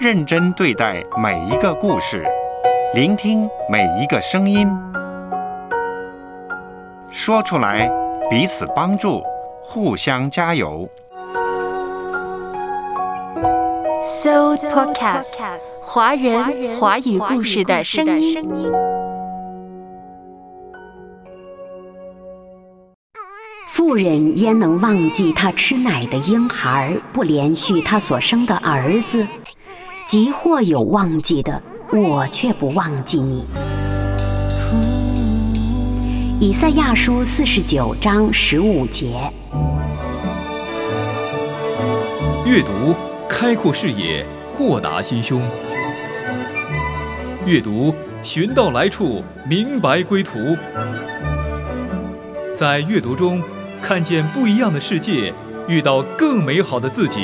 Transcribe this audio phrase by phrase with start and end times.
[0.00, 2.24] 认真对待每一个故事，
[2.94, 4.66] 聆听每一个声音，
[7.10, 7.86] 说出来，
[8.30, 9.22] 彼此帮助，
[9.62, 10.88] 互相加油。
[14.02, 15.36] So Podcast，
[15.82, 18.72] 华人华语故事的声音。
[23.68, 29.26] 妇人焉能忘记她吃奶的婴孩，不连续她所生的儿子？
[30.10, 31.62] 即或有忘记的，
[31.92, 33.46] 我却不忘记你。
[36.40, 39.30] 以赛亚书四十九章十五节。
[42.44, 42.72] 阅读。
[43.28, 45.40] 开阔视野，豁达心胸。
[47.46, 50.56] 阅读，寻到来处，明白归途。
[52.56, 53.40] 在阅读中，
[53.80, 55.32] 看见不一样的世界，
[55.68, 57.22] 遇到更美好的自己。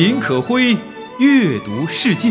[0.00, 0.74] 林可辉，
[1.18, 2.30] 阅读世界。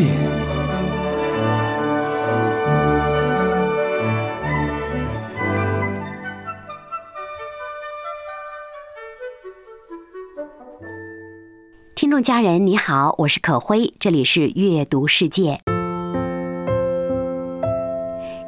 [11.93, 15.59] 听众家人，你好，我是可辉，这里是阅读世界。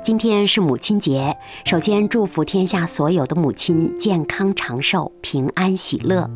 [0.02, 6.28] 今天是母亲节，首先祝福天下所有的母亲健康长寿、平安喜乐。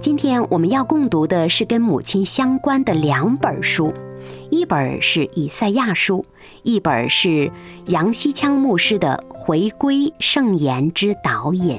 [0.00, 3.92] 今天我们要共读的是跟母亲相关的两本书，
[4.48, 6.18] 一本是《以赛亚书》，
[6.62, 7.50] 一本是
[7.86, 11.78] 杨希昌牧师的《回归圣言之导引》。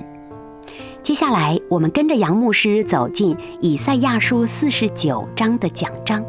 [1.01, 6.23] 接下来，我们跟着杨牧师走进以赛亚书四十九章的讲章。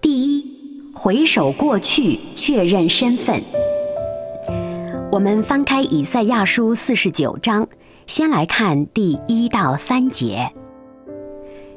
[0.00, 0.46] 第一，
[0.94, 3.42] 回首过去，确认身份。
[5.16, 7.66] 我们翻开以赛亚书四十九章，
[8.06, 10.52] 先来看第一到三节。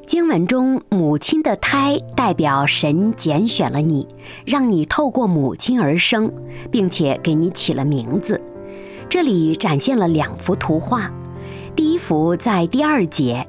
[0.06, 4.06] 经文中，母亲的胎代表神拣选了你，
[4.44, 6.30] 让你透过母亲而生，
[6.70, 8.38] 并且给你起了名字。
[9.08, 11.10] 这里展现了两幅图画。
[11.74, 13.48] 第一幅在第二节，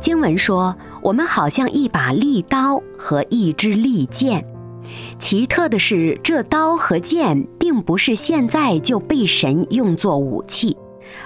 [0.00, 4.44] 经文说：“我们好像一把利刀和一支利剑。”
[5.18, 10.76] 奇特的是，这刀和剑并不是现在就被神用作武器，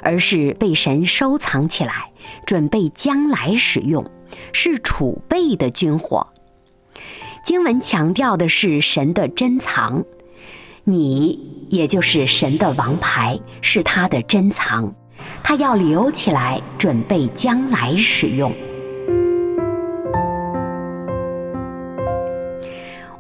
[0.03, 2.11] 而是被神收藏起来，
[2.47, 4.11] 准备将来使用。
[4.53, 6.27] 是储备的军火。
[7.45, 10.05] 经文强调的是神的珍藏，
[10.85, 14.95] 你也就是神的王牌，是他的珍藏，
[15.43, 18.51] 他要留起来，准备将来使用。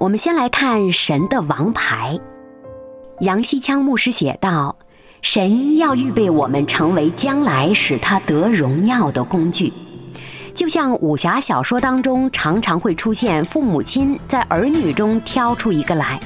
[0.03, 2.19] 我们先来看神的王牌。
[3.21, 4.75] 杨希昌牧师写道
[5.23, 9.73] ：“神要预备我们成为将来使他得荣耀的工具。”
[10.53, 16.19] 就像武侠小说当中常常会出现父母亲在儿女中挑出一个来，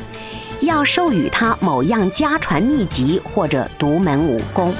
[0.60, 4.72] 要授予他某样家传秘籍或者独门武功，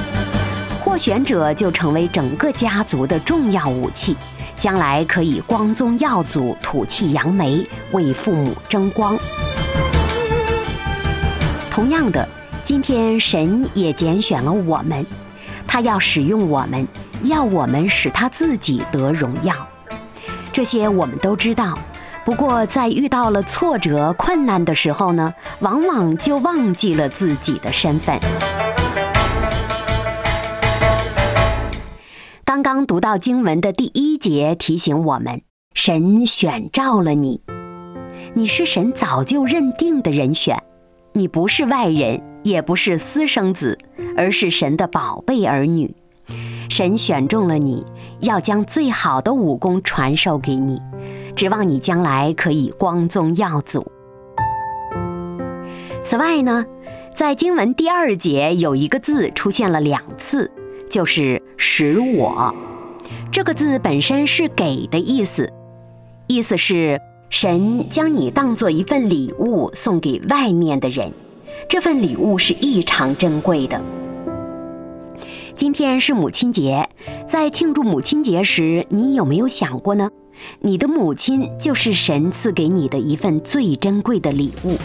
[0.83, 4.17] 获选者就成为整个家族的重要武器，
[4.57, 9.19] 将来可以光宗耀祖、吐气扬眉，为父母争光。
[11.71, 12.27] 同样的，
[12.63, 15.05] 今天神也拣选了我们，
[15.67, 16.87] 他要使用我们。
[17.23, 19.55] 要我们使他自己得荣耀，
[20.53, 21.77] 这些我们都知道。
[22.27, 28.21] 不过，在遇到了挫折、困难的时候呢，往往就忘记了自己的身份。
[32.57, 35.43] 刚刚读到经文的第一节，提醒我们：
[35.75, 37.43] 神选召了你，
[38.33, 40.57] 你是神早就认定的人选，
[41.13, 43.77] 你不是外人，也不是私生子，
[44.17, 45.95] 而是神的宝贝儿女。
[46.71, 47.85] 神选中了你，
[48.21, 50.81] 要将最好的武功传授给你，
[51.35, 53.87] 指望你将来可以光宗耀祖。
[56.03, 56.65] 此外呢，
[57.15, 60.51] 在经文第二节有一个字出现了两次，
[60.89, 62.55] 就是“使我”。
[63.31, 65.53] 这个字本身是“给”的意思，
[66.27, 67.01] 意思是
[67.31, 71.13] 神将你当做一份礼物送给外面的人，
[71.69, 73.81] 这份礼物是异常珍贵的。
[75.55, 76.89] 今天是母亲节，
[77.27, 80.11] 在庆祝母亲节时，你有没有想过呢？
[80.61, 84.77] 你的母亲就是神赐给你的一份最珍贵的礼物。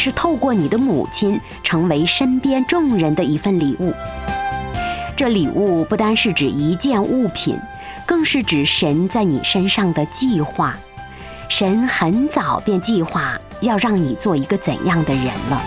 [0.00, 3.92] 是透过你的母亲，成为身边众人的一份礼物。
[5.14, 7.54] 这礼物不单是指一件物品，
[8.06, 10.74] 更是指神在你身上的计划。
[11.50, 15.62] 神很早便计划要让你做一个怎样的人了。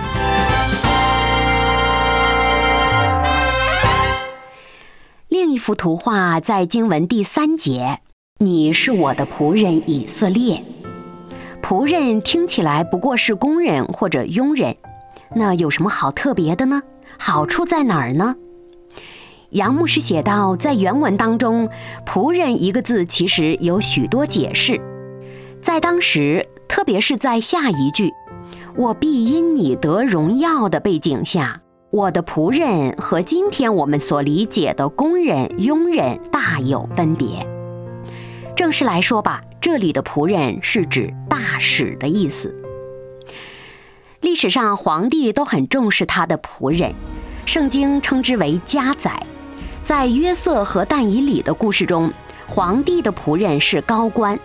[5.27, 7.99] 另一幅图画在经文第三节
[8.41, 10.63] ：“你是我的仆人以色列。”
[11.73, 14.75] 仆人听起来不过是工人或者佣人，
[15.33, 16.83] 那有什么好特别的呢？
[17.17, 18.35] 好处在哪儿呢？
[19.49, 21.67] 杨牧师写道，在原文当中
[22.05, 24.79] ，“仆人”一个字其实有许多解释。
[25.63, 28.13] 在当时，特别是在下一句
[28.77, 31.59] “我必因你得荣耀”的背景下，
[31.89, 37.43] 我的仆人和今天我们所理解的工人、佣人大有分别。
[38.55, 39.41] 正式来说吧。
[39.63, 42.53] 这里的仆人是指大使的意思。
[44.19, 46.93] 历史上皇帝都很重视他的仆人，
[47.45, 49.25] 圣经称之为家宰。
[49.79, 52.11] 在约瑟和但以里的故事中，
[52.45, 54.37] 皇帝的仆人是高官，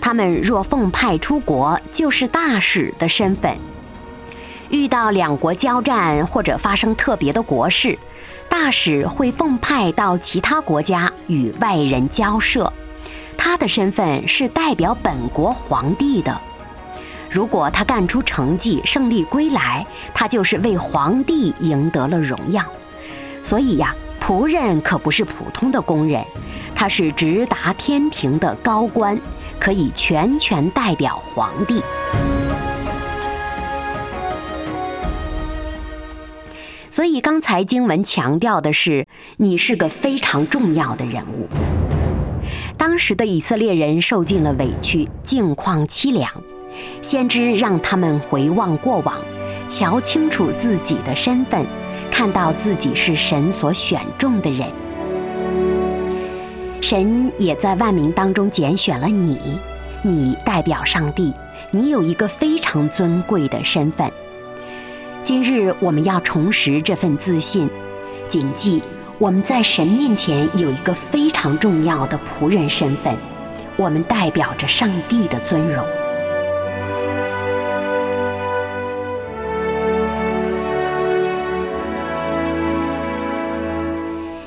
[0.00, 3.56] 他们若奉派出国，就是大使的身份。
[4.70, 7.96] 遇到两国交战或者发生特别的国事，
[8.48, 12.72] 大使会奉派到其他国家与外人交涉。
[13.50, 16.38] 他的身份是代表本国皇帝的。
[17.30, 22.62] 如果他干出成绩，胜利归来，他就是为皇帝赢得了荣耀。
[23.42, 26.22] 所以呀，仆人可不是普通的工人，
[26.74, 29.18] 他是直达天庭的高官，
[29.58, 31.82] 可以全权代表皇帝。
[36.90, 39.06] 所以刚才经文强调的是，
[39.38, 41.48] 你是个非常重要的人物。
[42.78, 46.30] 当时的以色列人受尽了委屈，境况凄凉。
[47.02, 49.18] 先知让他们回望过往，
[49.68, 51.66] 瞧清楚自己的身份，
[52.08, 54.68] 看到自己是神所选中的人。
[56.80, 59.58] 神也在万民当中拣选了你，
[60.02, 61.34] 你代表上帝，
[61.72, 64.08] 你有一个非常尊贵的身份。
[65.24, 67.68] 今日我们要重拾这份自信，
[68.28, 68.80] 谨记。
[69.20, 73.12] 我们在神面前有一个非常重要的仆人身份，
[73.76, 75.84] 我们代表着上帝的尊荣。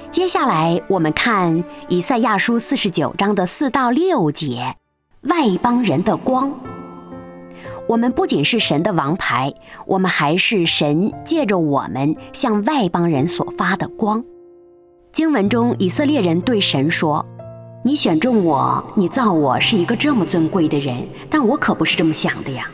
[0.10, 4.78] 接下来，我们看以赛亚书四十九章的四到六节，
[5.24, 6.58] 外邦人的光。
[7.90, 9.54] 我们不仅是神的王牌，
[9.86, 14.24] 我们还是神借着我们向外邦人所发的光。
[15.12, 17.26] 经文中，以色列人对神说
[17.84, 22.66] ：“你选中我，你造我是一个这么尊贵的人，但我可不是这么想的呀，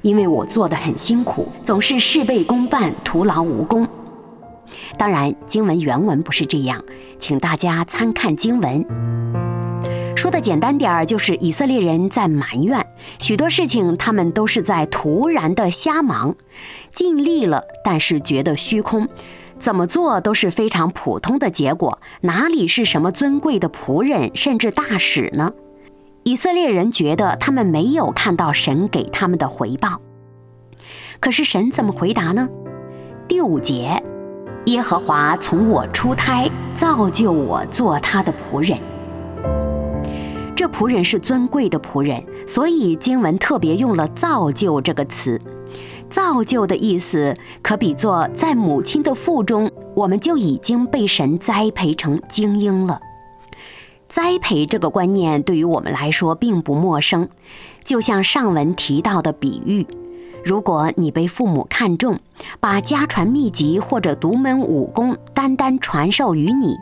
[0.00, 3.88] 因为我做的很辛苦，总是事倍功半，徒劳无功。”
[4.96, 6.84] 当然，经文原文不是这样，
[7.18, 8.86] 请大家参看经文。
[10.14, 12.86] 说的简单点儿，就是以色列人在埋怨
[13.18, 16.36] 许多事情，他们都是在突然的瞎忙，
[16.92, 19.08] 尽力了，但是觉得虚空。
[19.58, 25.52] 怎么做都是非常普通的结果，哪里是什么尊贵的仆人，甚至大使呢？
[26.24, 30.00] 以色列人觉得他们没有看到神给他们的回报。
[31.20, 32.48] 可是神怎么回答呢？
[33.28, 34.02] 第五节，
[34.66, 38.78] 耶和华从我出胎造就我做他的仆人。
[40.56, 45.40] 这仆人是尊贵的仆人，所以经文特别用了“造就”这个词。
[46.14, 53.00] 造就的意思，可比作在母亲的腹中，我们就已经被神栽培成精英了。
[54.06, 57.28] 栽培这个观念对于我们来说并不陌生，
[57.82, 59.84] 就像上文提到的比喻：
[60.44, 62.20] 如果你被父母看重，
[62.60, 66.76] 把家传秘籍或者独门武功单单传授于你，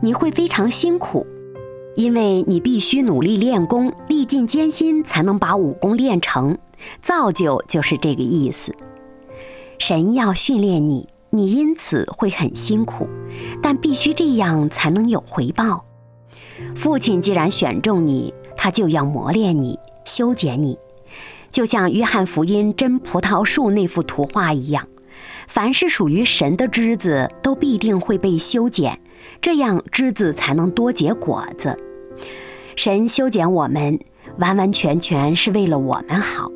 [0.00, 1.24] 你会非常辛苦，
[1.94, 6.58] 因为你必须努力练功，历尽艰辛才能把武功练成。
[7.00, 8.74] 造就就是这个意思。
[9.78, 13.08] 神要训练你，你因此会很辛苦，
[13.60, 15.84] 但必须这样才能有回报。
[16.76, 20.78] 父亲既然选中你，他就要磨练你、修剪你，
[21.50, 24.86] 就像约翰福音真葡萄树那幅图画一样。
[25.48, 29.00] 凡是属于神的枝子，都必定会被修剪，
[29.40, 31.76] 这样枝子才能多结果子。
[32.76, 33.98] 神修剪我们，
[34.38, 36.50] 完完全全是为了我们好。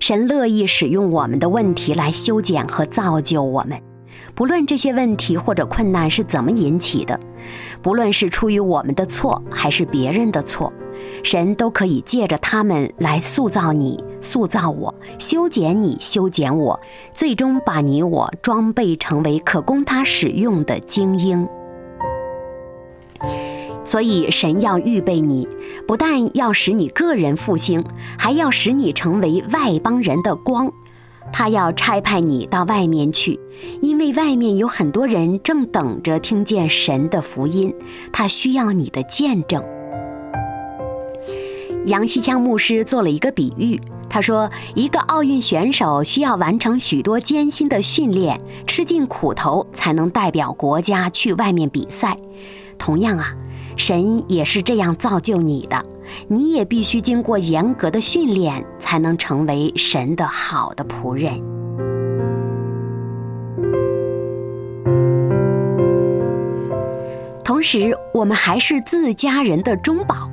[0.00, 3.80] 神乐意使用我们的问题来修剪和造就我们，
[4.34, 7.18] 不论这些问题或者困难是怎么引起的，
[7.82, 10.72] 不论是出于我们的错还是别人的错，
[11.22, 16.80] 神都可以借着他们来塑造你、塑造我、修剪你、修剪我，
[17.12, 21.48] 最终把你我装备成为可供他使用的精英。
[23.84, 25.46] 所以神要预备你，
[25.86, 27.84] 不但要使你个人复兴，
[28.18, 30.72] 还要使你成为外邦人的光。
[31.32, 33.40] 他要差派你到外面去，
[33.80, 37.74] 因为外面有很多人正等着听见神的福音，
[38.12, 39.62] 他需要你的见证。
[41.86, 52.16] 杨希强牧师做了一个比喻，他说，一个奥运选手需要完成许多艰辛的训练，吃尽苦头，才能代表国家去外面比赛。
[52.78, 53.34] 同样啊，
[53.76, 55.84] 神也是这样造就你的，
[56.28, 61.42] 你也必须经过严格的训练，才能成为神的好的仆人。
[67.42, 70.30] 同时，我们还是自家人的中保。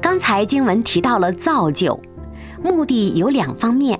[0.00, 1.98] 刚才经文提到了造就，
[2.62, 3.98] 目的有两方面：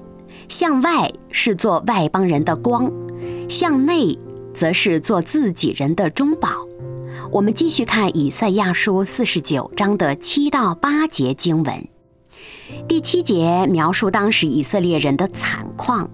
[0.48, 2.90] 向外是做外邦人的光，
[3.48, 4.18] 向内
[4.52, 6.65] 则是做自己人的中保。
[7.33, 11.88] 我们继续看以赛亚书四十九章的七到八节经文。
[12.88, 16.09] 第七节描述当时以色列人的惨况，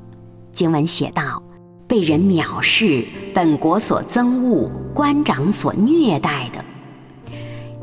[0.52, 1.42] 经文写道
[1.86, 3.04] ：“被人藐视，
[3.34, 6.64] 本国所憎恶，官长所虐待的。”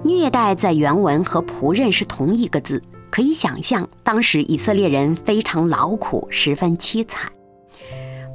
[0.03, 2.81] 虐待在原文和仆人是同一个字，
[3.12, 7.31] 可以想象当时以色列人非常劳苦，十分凄惨。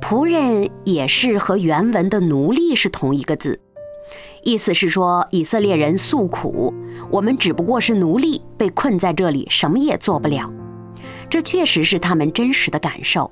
[0.01, 3.59] 仆人也是和原文的奴隶是同一个字，
[4.45, 6.73] 意思是说以色列人诉苦，
[7.11, 10.51] 我们只不过是奴隶，被困在这里，什么也做不了。
[11.31, 13.31] 这确实是他们真实的感受，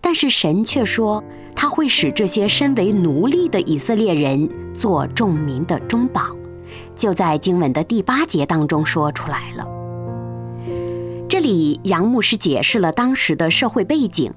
[0.00, 1.22] 但是神却说
[1.54, 6.22] 他会使这些身为奴隶的以色列人做众民的中保。
[6.94, 9.66] 就在经文的第八节当中说出来了。
[11.28, 14.32] 这里杨牧师解释了当时的社会背景。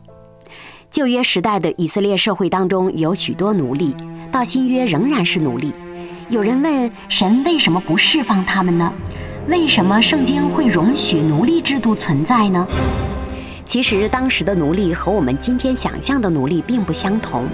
[0.91, 3.95] 旧约时代的以色列社会当中有许多奴隶，
[4.31, 5.71] 到新约仍然是奴隶。
[6.29, 8.93] 有人问神为什么不释放他们呢？
[9.47, 12.67] 为什么圣经会容许奴隶制度存在呢？
[13.65, 17.47] 其实当时的奴隶和我们今天想象的奴隶并不相同。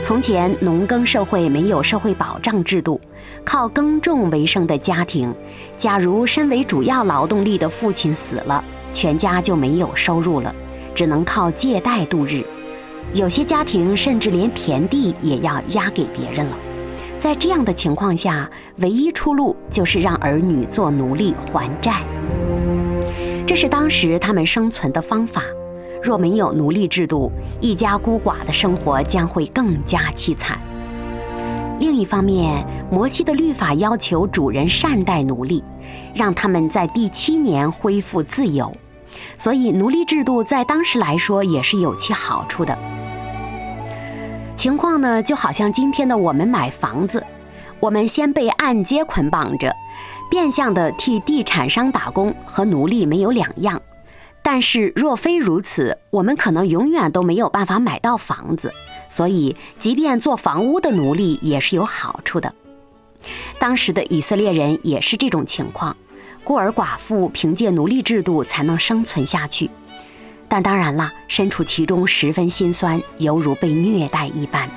[0.00, 2.98] 从前农耕社会没有社会保障制度，
[3.44, 5.32] 靠耕种为生的家庭，
[5.76, 10.54] 假如身为主要劳动力的父亲死了，全家就没有收入了，
[10.94, 12.42] 只能靠借贷度日。
[13.12, 16.56] 有些家庭甚至连田地也要押给别人了。
[17.22, 22.02] 在这样的情况下，唯一出路就是让儿女做奴隶还债。
[23.46, 25.40] 这是当时他们生存的方法。
[26.02, 30.58] 若没有奴隶制度，一家孤寡的生活将会更加凄惨。
[31.78, 35.62] 另一方面，摩西的律法要求主人善待奴隶，
[36.16, 38.72] 让他们在第七年恢复自由，
[39.36, 42.76] 所以奴隶制度在当时来说也是有其好处的。
[44.54, 47.24] 情况呢，就好像今天的我们买房子，
[47.80, 49.74] 我们先被按揭捆绑着，
[50.30, 53.80] 变相的替地产商打工，和奴隶没有两样。
[54.40, 58.72] 但是若非如此，我们可能永远都没有办法买到房子。
[59.08, 62.54] 所以，即便做房屋的奴隶也是有好处的。
[63.58, 65.96] 当时的以色列人也是这种情况，
[66.44, 69.70] 孤儿寡妇凭借奴隶制度才能生存下去。
[70.54, 74.68] 但当然啦，身处其中十分心酸，犹如被虐待一般。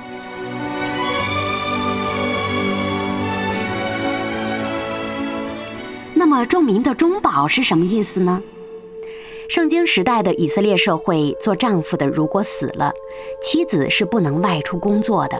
[6.14, 8.42] 那么，众民的中保是什么意思呢？
[9.50, 12.90] 圣经时代的以色列社会，做丈夫的如果死了，
[13.42, 15.38] 妻子是不能外出工作的。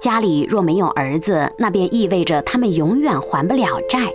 [0.00, 4.12] 家里若没有儿子，那便意味着他们永远还不了债。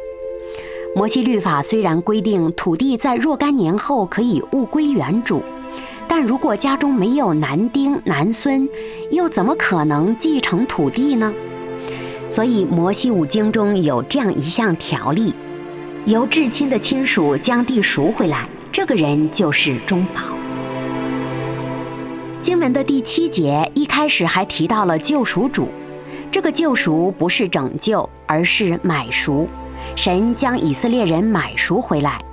[0.98, 5.44] 摩西律法虽然规定土地在若干年后可以物归原主，
[6.08, 8.68] 但如果家中没有男丁男孙，
[9.12, 11.32] 又怎么可能继承土地呢？
[12.28, 15.36] 所以摩西五经中有这样一项条例：
[16.06, 18.50] 由至亲的亲属将地赎回来。
[18.72, 20.22] 这个人就是中保。
[22.42, 25.68] 经文的第七节一开始还提到了救赎主，
[26.32, 29.48] 这个救赎不是拯救，而是买赎。
[29.96, 32.24] 神将以色列人买赎回来，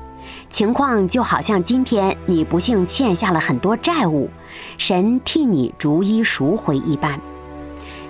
[0.51, 4.29] 情况就好像今天你不幸欠下了很多债务，
[4.79, 7.21] 神替你逐一赎回一般。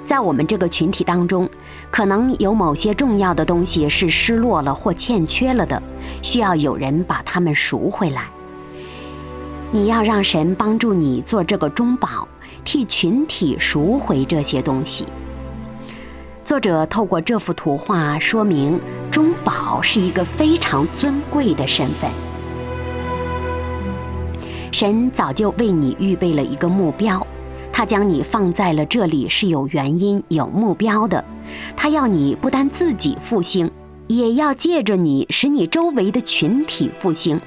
[0.05, 1.49] 在我们这个群体当中，
[1.91, 5.83] 可能有某些重要的东西是失落了或欠缺了的，
[6.21, 8.25] 需要有人把它们赎回来。
[9.71, 12.29] 你要让神帮助你做这个中保，
[12.65, 15.07] 替群体赎回这些东西。
[16.45, 18.79] 作者透过这幅图画说明，
[19.11, 22.11] 中保是一个非常尊贵的身份。
[24.71, 27.27] 神早就为你预备了一个目标。
[27.73, 31.25] 他将你放在了这里是有原因、有目标的。
[31.75, 33.71] 他要你不单自己复兴，
[34.07, 37.41] 也要借着你使你周围的群体复兴，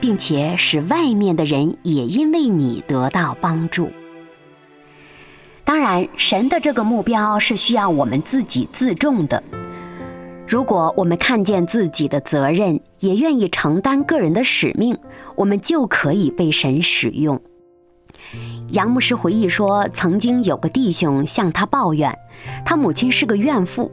[0.00, 3.90] 并且使外面的人也因为你得到帮助。
[5.64, 9.42] 当然，神的这个目标是需要我们自己自重的。
[10.46, 14.96] 如果我们看见自己的责任，也愿意承担个人的使命，
[15.36, 17.40] 我们就可以被神使用。
[18.72, 22.16] 杨牧师回忆说，曾经有个弟兄向他抱怨，
[22.64, 23.90] 他母亲是个怨妇，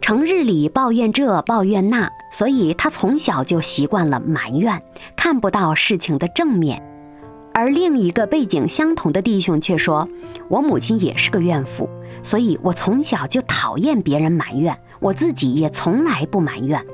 [0.00, 4.82] 成日里抱怨这抱怨那，所以他从小就习惯了埋怨，
[5.16, 6.82] 看不到事情的正面。
[7.52, 10.08] 而另一个背景相同的弟兄却说，
[10.48, 11.88] 我母亲也是个怨妇，
[12.22, 14.78] 所以我从小就讨厌别人埋怨。
[15.00, 16.84] 我自己也从来不埋怨。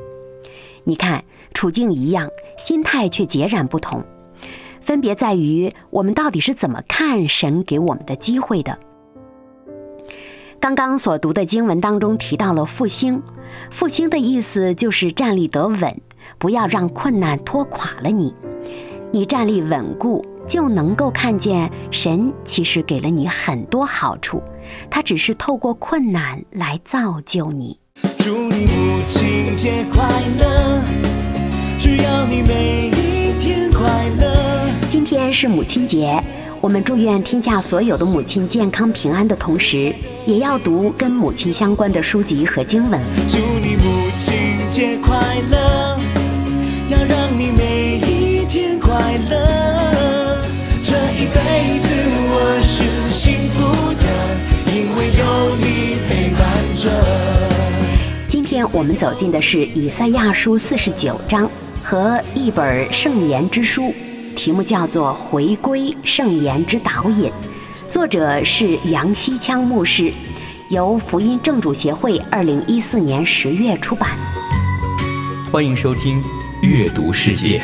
[0.85, 4.05] 你看，处境一样，心态却截然不同，
[4.81, 8.79] 分别在于我们到底是怎么看神给我们的机会的。
[10.59, 13.23] 刚刚所读的经文当中提到了复兴，
[13.71, 16.01] 复兴的意思就是站立得稳，
[16.39, 18.35] 不要让困难拖垮了你。
[19.13, 24.43] 你站立稳固，就能够看见神其实给了你很多好处，
[24.91, 27.79] 他只是透过困难来造就你。
[28.19, 30.03] 祝你母亲节快
[30.39, 30.81] 乐！
[31.79, 33.81] 只要你每一天快
[34.21, 34.69] 乐。
[34.89, 36.23] 今天是母亲节，
[36.61, 39.95] 我们祝愿天下所有的母亲健康平安的同时，
[40.27, 43.01] 也要读跟母亲相关的书籍和经文。
[43.29, 45.17] 祝你母亲节快
[45.51, 45.97] 乐！
[46.89, 48.93] 要让你每一天快
[49.31, 49.66] 乐。
[51.17, 51.89] 一辈子
[52.29, 54.07] 我是幸福的，
[54.71, 56.45] 因为有你陪伴
[56.77, 56.91] 着。
[58.29, 61.51] 今天我们走进的是以赛亚书四十九章
[61.83, 63.95] 和一本圣言之书，
[64.37, 67.31] 题目叫做《回归圣言之导引》，
[67.89, 70.13] 作者是杨希昌牧师，
[70.69, 74.11] 由福音正主协会二零一四年十月出版。
[75.51, 76.23] 欢迎收听
[76.61, 77.63] 阅读世界。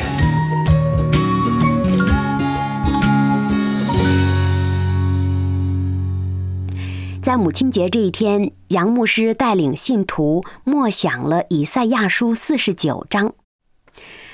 [7.33, 13.33] 在母亲节这一天，杨牧师带领信徒默想了以赛亚书四十九章。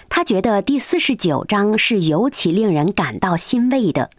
[0.09, 4.09] 他觉得第四十九章是尤其令人感到欣慰的。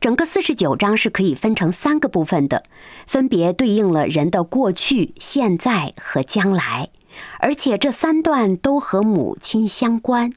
[0.00, 2.64] 整个四十九章是可以分成三个部分的，
[3.06, 6.88] 分别对应了人的过去、现在和将来，
[7.38, 10.32] 而且这三段都和母亲相关。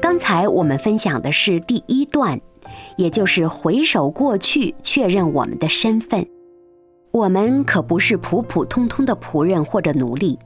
[0.00, 2.40] 刚才我们分享的是第一段。
[2.96, 6.26] 也就是回首过去，确认我们的身份。
[7.10, 10.38] 我们可不是普普通通的仆人或者奴隶，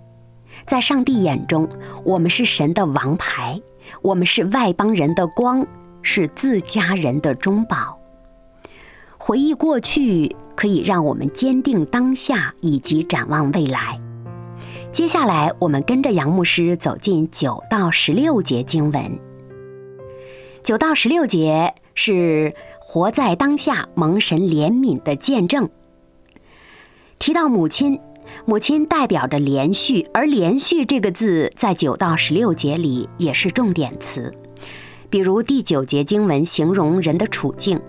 [0.65, 1.69] 在上帝眼中，
[2.05, 3.61] 我们是神的王牌，
[4.01, 5.67] 我们是外邦人的光，
[6.03, 7.99] 是自家人的中宝。
[9.19, 14.01] 回忆过去，可以让我们坚定当下以及展望未来。
[14.93, 19.19] 接下来，我们跟着杨牧师走进九到十六节经文。
[20.63, 21.75] 九到十六节。
[21.95, 25.69] 是活在当下蒙神怜悯的见证。
[27.19, 28.01] 提到母亲，
[28.45, 34.33] 母亲代表着连续，而连续这个字在九到十六节里也是重点词。
[35.09, 37.81] 比如第九节经文形容人的处境，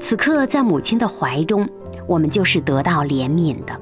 [0.00, 1.68] 此刻在母亲的怀中，
[2.06, 3.80] 我们就是得到怜悯的。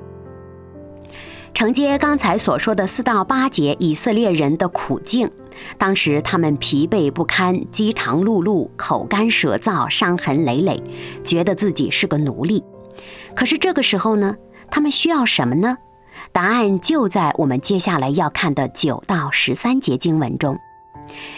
[1.54, 5.30] 承接刚才所说的四到八节以色列人的苦境。
[5.78, 10.82] 当时他们疲惫不堪，饥肠辘辘，口干舌燥，伤痕累累，
[11.24, 12.62] 觉得自己是个奴隶。
[13.34, 14.36] 可是这个时候呢，
[14.70, 15.78] 他们需要什么呢？
[16.32, 20.58] 答案就在我们接下来要看的九到十三节经文中。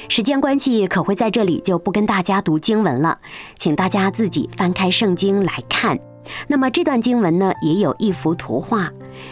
[0.09, 3.19] 时间关系，可会在这里就不跟大家读经文了，
[3.57, 5.99] 请大家自己翻开圣经来看。
[6.47, 8.91] 那么这段经文呢，也有一幅图画，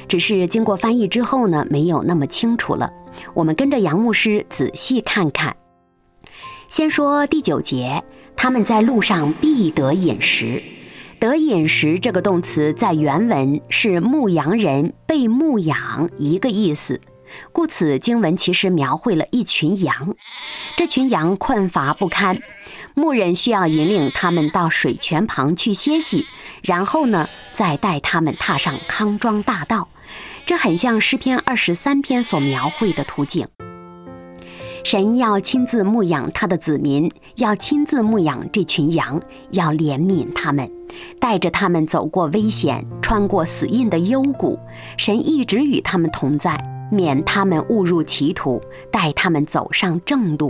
[0.08, 2.90] 只是经过翻译之后呢，没有那么清楚了。
[3.34, 5.56] 我们跟着杨牧师仔细看看。
[6.68, 8.02] 先说第九节，
[8.36, 10.62] 他们在路上必得饮食。
[11.18, 17.00] 得饮食这个动词在原文是牧羊人被牧养一个意思，
[17.52, 20.14] 故此经文其实描绘了一群羊。
[20.76, 22.42] 这群羊困乏不堪，
[22.94, 26.26] 牧人需要引领他们到水泉旁去歇息，
[26.62, 29.88] 然后呢，再带他们踏上康庄大道。
[30.46, 33.48] 这很像诗篇二十三篇所描绘的图景。
[34.84, 40.70] 神要亲自牧养他的子民，要亲自牧养这群羊，要怜悯他们，
[41.18, 44.56] 带着他们走过危险，穿过死荫的幽谷。
[44.96, 46.56] 神一直与他们同在，
[46.92, 48.60] 免他们误入歧途，
[48.92, 50.48] 带他们走上正路。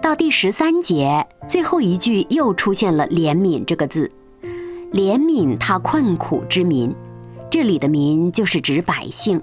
[0.00, 4.10] 到第十三节最后一句，又出现了“怜悯”这个字。
[4.94, 6.94] 怜悯他困苦之民，
[7.50, 9.42] 这里的民就是指百姓。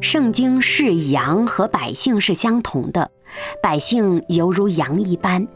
[0.00, 3.10] 圣经是羊和百姓是相同的，
[3.60, 5.48] 百姓犹如羊一般，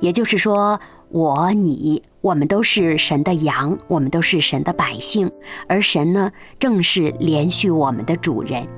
[0.00, 5.32] 也就是说，我你我们都是神的羊，我们都是神的百姓，
[5.66, 8.68] 而神呢，正是连续我们的主人。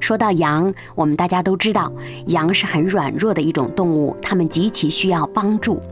[0.00, 1.92] 说到羊，我们大家都知道，
[2.28, 5.82] 羊是很软弱的一种动物，它们极其需要帮助。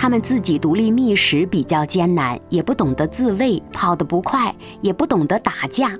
[0.00, 5.92] 他们自己独立觅食比较艰难，也不懂得自卫，跑得不快，也不懂得打架，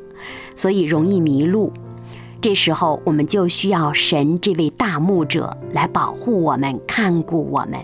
[0.57, 1.71] 所以容易迷路。
[2.41, 7.79] 这时候，我们就需要神这位大牧者来保护我们，看顾我们。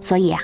[0.00, 0.40] 所以啊，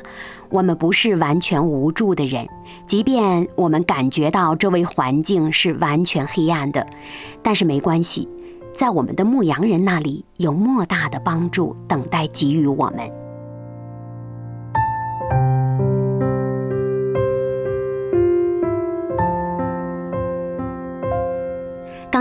[0.50, 2.46] 我们不是完全无助的人，
[2.86, 6.86] 即便我们感觉到周围环境是完全黑暗的，
[7.42, 8.28] 但是没关系，
[8.76, 13.21] 在我们的牧羊人那里有莫大的帮助等待给予我们。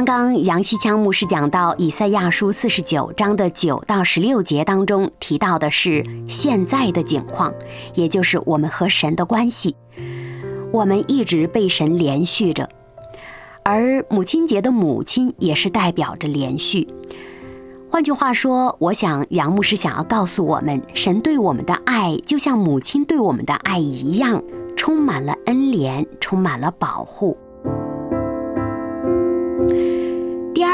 [0.04, 7.54] 刚刚杨希强牧师讲到以赛亚书四十九章的九到十六节当中提到的是现在的景况，
[7.94, 9.76] 也就是我们和神的关系。
[10.72, 12.68] 我们一直被神连续着，
[13.64, 16.88] 而母亲节的母亲也是代表着连续。
[17.92, 24.42] 换句话说，我想杨牧师想要告诉我们，神对我们的爱就像母亲对我们的爱一样，
[24.76, 27.38] 充满了恩怜，充满了保护。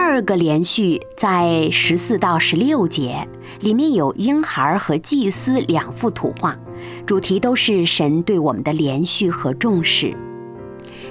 [0.10, 3.28] 二个连续在十四到十六节
[3.60, 6.58] 里面有婴孩和祭司两幅图画，
[7.06, 10.16] 主题都是神对我们的连续和重视。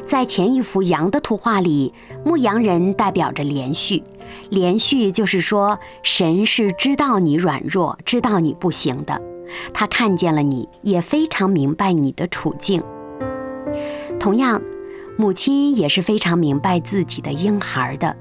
[0.07, 1.93] 在前一幅羊的图画里，
[2.25, 4.03] 牧羊人代表着连续，
[4.49, 9.21] 连续就是说神是知道你软弱，知道你不行的，
[9.75, 12.83] 他看见了你，也非常明白你的处境。
[14.19, 14.63] 同样，
[15.19, 18.17] 母亲也是非常明白自己的婴孩的。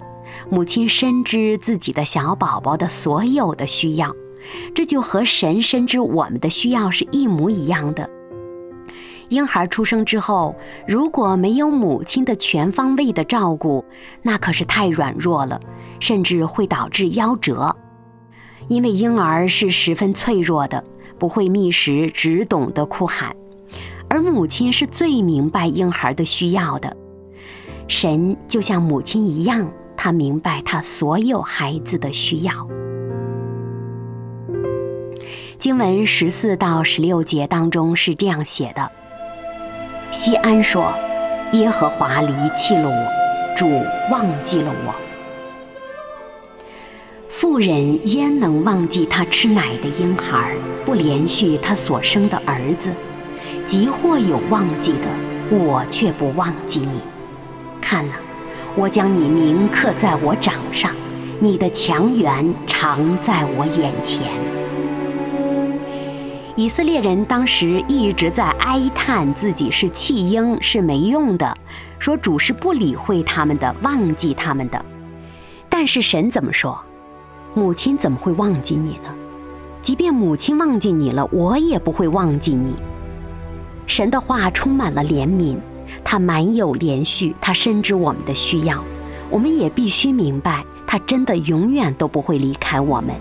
[0.49, 4.15] 母亲深知自己的小宝宝的所有的需要，
[4.73, 8.09] 这就和神深知我们的需要是一模一样的。
[9.29, 10.55] 婴孩出生之后，
[10.87, 13.83] 如果没有母亲的全方位的照顾，
[14.21, 15.59] 那可是太软弱了，
[15.99, 17.75] 甚至会导致夭折。
[18.67, 20.83] 因为婴儿是十分脆弱的，
[21.17, 23.35] 不会觅食，只懂得哭喊，
[24.09, 26.95] 而母亲是最明白婴孩的需要的。
[27.87, 29.71] 神就像母亲一样。
[29.95, 32.53] 他明白他所有孩子的需要。
[35.57, 38.91] 经文十四到十六节当中是这样写的：
[40.11, 40.93] 西安说，
[41.53, 43.67] 耶和华离弃了我，主
[44.11, 44.93] 忘记了我。
[47.29, 50.55] 妇人焉能忘记她吃奶的婴孩，
[50.85, 52.91] 不连续她所生的儿子？
[53.65, 55.07] 即或有忘记的，
[55.49, 56.99] 我却不忘记你。
[57.81, 58.15] 看哪。
[58.77, 60.91] 我将你铭刻在我掌上，
[61.39, 64.27] 你的强援常在我眼前。
[66.57, 71.57] 以色列人当时一直在哀叹自己是弃婴，是没用的，
[71.99, 74.85] 说主是不理会他们的，忘记他们的。
[75.69, 76.77] 但是神怎么说？
[77.53, 79.09] 母亲怎么会忘记你呢？
[79.81, 82.75] 即便母亲忘记你了，我也不会忘记你。
[83.87, 85.57] 神的话充满了怜悯。
[86.05, 88.81] 他满有连续，他深知我们的需要，
[89.29, 93.13] 我们也必须明白，他真的永远都不会离开我们。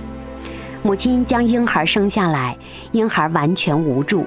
[0.83, 2.57] 母亲将婴孩生下来，
[2.93, 4.27] 婴孩完全无助，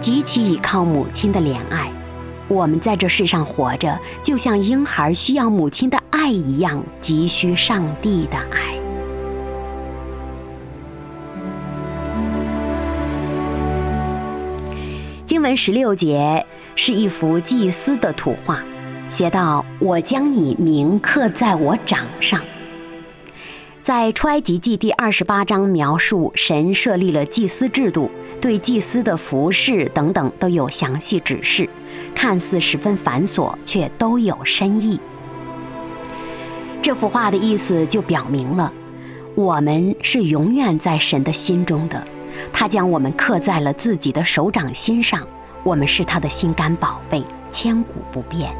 [0.00, 1.92] 极其依靠母亲的怜爱。
[2.48, 8.73] 我们在这世上活着，就像婴孩需要母亲的爱一样，急需上帝的爱。
[15.44, 16.44] 文十六节。
[16.76, 18.58] 是一幅祭司的图画，
[19.08, 22.40] 写道：“我将你铭刻在我掌上。”
[23.80, 31.68] 在出埃及记第二十八章描述神设立了祭司制度，对祭司的服饰等等都有详细指示，
[32.12, 34.98] 看似十分繁琐，却都有深意。
[36.82, 38.72] 这幅画的意思就表明了，
[39.36, 42.04] 我们是永远在神的心中的，
[42.52, 45.26] 他将我们刻在了自己的手掌心上。
[45.62, 48.54] 我们是他的心肝宝贝，千古不变。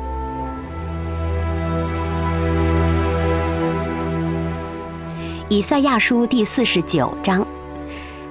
[5.50, 7.46] 以赛亚书第四十九章，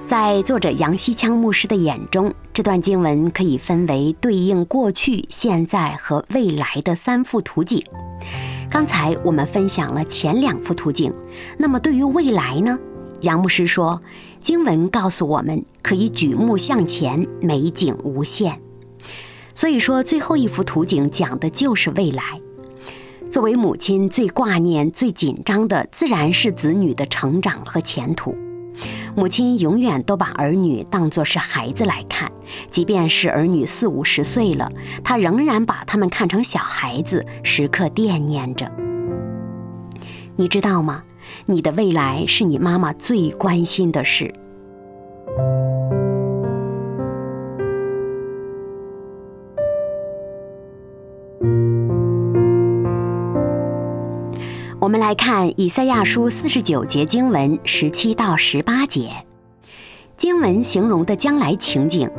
[0.04, 7.80] 在作者杨希羌牧师的眼中，这段经文可以分为对应过去、现在和未来的三幅图景。
[8.68, 11.14] 刚才我们分享了前两幅图景，
[11.56, 12.76] 那么对于未来呢？
[13.24, 14.00] 杨牧师说，
[14.38, 18.60] 经文告诉我们可以举目向前，美景无限。
[19.54, 22.22] 所以说，最后一幅图景讲的就是未来。
[23.28, 28.36] 作为母亲，最挂念、最紧张的，自然是子女的成长和前途。
[29.16, 32.30] 母亲永远都把儿女当作是孩子来看，
[32.70, 34.68] 即便是儿女四五十岁了，
[35.02, 38.70] 她仍然把他们看成小孩子，时刻惦念着。
[40.36, 41.04] 你知道吗？
[41.46, 44.34] 你的未来是你妈妈最关心的事。
[54.80, 59.10] 我们来看以赛亚书四十九节经文十七到十八节，
[60.16, 62.10] 经文形容的将来情景：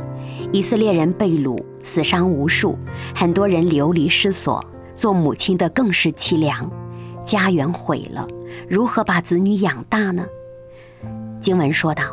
[0.52, 2.78] 以色列人被掳，死伤无数，
[3.12, 6.70] 很多人流离失所，做母亲的更是凄凉，
[7.26, 8.26] 家园毁了，
[8.68, 10.24] 如何把子女养大呢？
[11.40, 12.04] 经文说道：“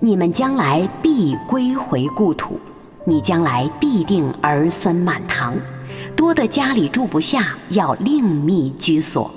[0.00, 2.58] 你们将来必归回故土，
[3.04, 5.54] 你将来必定儿孙满堂，
[6.16, 9.30] 多的家里住不下，要另觅居所。”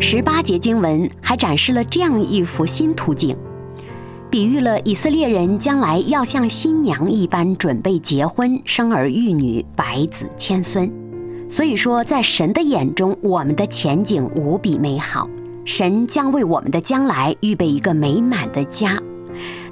[0.00, 3.36] 十八节经文还展示了这样一幅新图景，
[4.30, 10.90] 比喻了以色列人将来要像新娘一般准备结婚、生儿育女、百子千孙。
[11.48, 15.28] 所以说，在神的眼中，我们的前景无比美好，
[15.64, 18.98] 神将为我们的将来预备一个美满的家。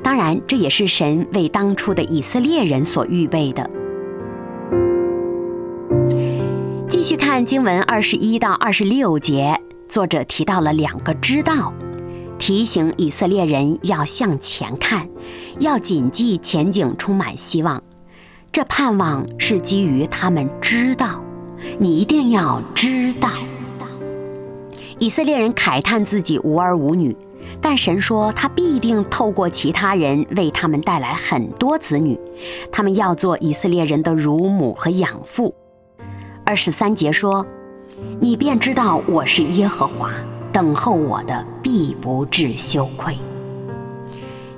[0.03, 3.69] 当然，这也是神为当初的以色列人所预备的。
[6.89, 9.61] 继续看经文二十一到二十六节。
[9.89, 11.73] 作者提到了两个知道，
[12.39, 15.07] 提醒以色列人要向前看，
[15.61, 17.83] 要谨记前景充满希望。
[18.51, 21.23] 这盼望是基于他们知道，
[21.79, 23.31] 你一定要知道。
[24.99, 27.17] 以色列人慨叹自己无儿无女，
[27.61, 32.19] 但神说他必定透过其他人为他们带来很多子女，
[32.73, 35.55] 他们要做以色列人的乳母和养父。
[36.45, 37.47] 二十三节说。
[38.21, 40.13] 你便知道我是耶和华，
[40.53, 43.17] 等候我的必不致羞愧。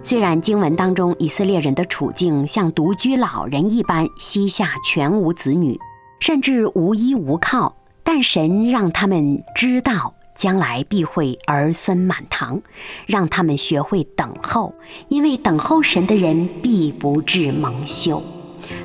[0.02, 5.78] 虽然经文当中以色列人的处境像独居老人一般，膝下全无子女，
[6.20, 12.60] 甚至无依无靠，但神让他们知道将来必会儿孙满堂，
[13.06, 14.74] 让他们学会等候，
[15.08, 18.22] 因为等候神的人必不致蒙羞。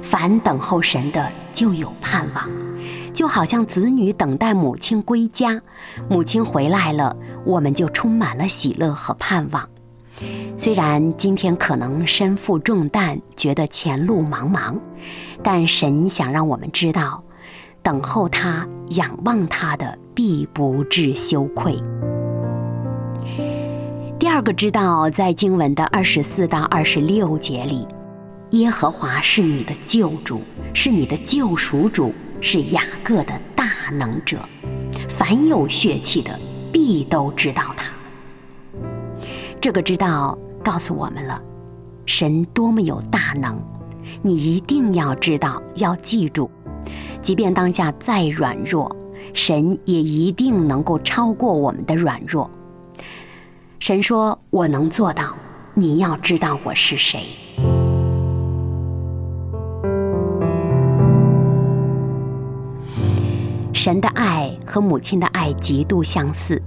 [0.02, 2.50] 凡等候神的，就有盼望。
[3.14, 5.62] 就好像子女等待母亲归家，
[6.10, 7.16] 母亲回来了，
[7.46, 9.70] 我们就充满了喜乐和盼望。
[10.56, 14.78] 虽然今天可能身负重担，觉得前路茫茫，
[15.42, 17.24] 但神想让我们知道，
[17.82, 21.76] 等候他、仰望他的必不致羞愧。
[24.20, 27.88] 第二个知道，在经文的二十四到二十六节里，
[28.52, 30.42] 耶和华是你的救主，
[30.74, 32.14] 是你的救赎主。
[32.46, 34.38] 是雅各的大能者，
[35.08, 36.38] 凡有血气的
[36.74, 37.86] 必都知道他。
[39.64, 41.42] 这个知道告诉我们了，
[42.06, 43.58] 神多么有大能，
[44.22, 46.52] 你一定要知道，要记住，
[47.22, 48.94] 即便当下再软弱，
[49.34, 52.52] 神也一定能够超过我们的软弱。
[53.80, 55.34] 神说：“我能做到。”
[55.76, 57.22] 你要知道我是谁。
[63.72, 66.62] 神的爱和母亲的爱极度相似，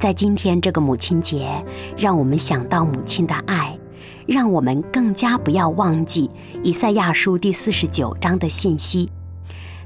[0.00, 1.62] 在今天这个母亲节，
[1.94, 3.78] 让我们想到母亲的爱，
[4.26, 6.30] 让我们更加不要忘记
[6.62, 9.10] 以赛亚书第四十九章的信息。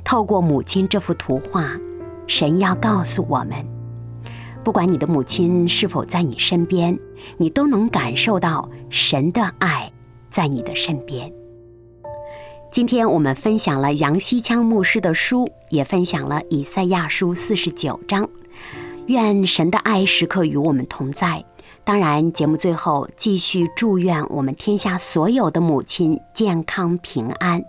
[0.05, 1.73] 透过母亲这幅图画，
[2.29, 3.67] 神要告诉我们：
[4.63, 6.97] 不管你的母亲是否在你身边，
[7.37, 9.91] 你都能感受到神的爱
[10.31, 11.33] 在你的身边。
[12.71, 18.29] 今天我们分享了杨西羌牧师的书，也分享了以赛亚书四十九章。
[19.07, 21.45] 愿神的爱时刻与我们同在。
[21.83, 27.63] 当然，节目最后继续祝愿我们天下所有的母亲健康平安，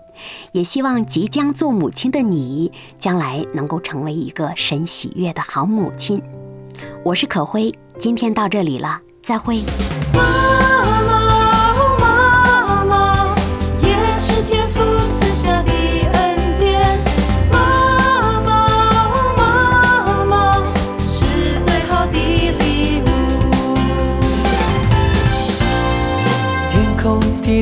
[0.54, 6.21] 也希望即将做母亲的你，将来能够成为一个神喜悦的好母亲。
[7.04, 9.60] 我是可辉，今天到这里了，再会。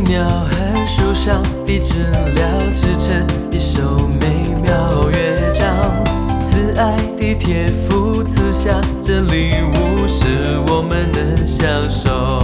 [0.01, 6.03] 鸟和树上的知了织成一首美妙乐章，
[6.45, 12.42] 慈爱的天父赐下这礼物，是我们能享受。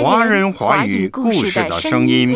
[0.00, 2.34] 华人华语故事的声音。